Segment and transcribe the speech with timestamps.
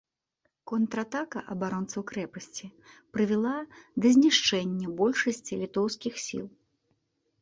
[0.69, 2.65] Контратака абаронцаў крэпасці
[3.17, 3.53] прывяла
[4.07, 6.45] да знішчэння большасці літоўскіх сіл.